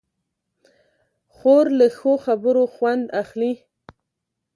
[1.35, 3.53] خور له ښو خبرو خوند اخلي.